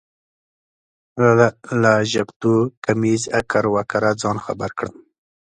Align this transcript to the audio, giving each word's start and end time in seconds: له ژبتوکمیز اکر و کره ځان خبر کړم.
له 1.81 1.93
ژبتوکمیز 2.11 3.23
اکر 3.39 3.63
و 3.73 3.77
کره 3.91 4.11
ځان 4.21 4.37
خبر 4.45 4.69
کړم. 4.77 4.95